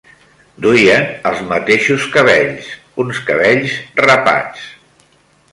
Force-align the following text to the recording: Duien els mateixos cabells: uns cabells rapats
Duien 0.65 1.03
els 1.31 1.43
mateixos 1.51 2.07
cabells: 2.17 2.71
uns 3.05 3.23
cabells 3.31 3.77
rapats 4.05 4.69